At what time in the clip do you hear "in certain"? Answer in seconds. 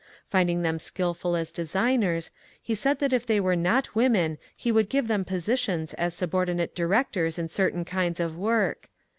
7.37-7.85